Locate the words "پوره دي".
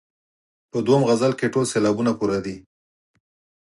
2.19-2.55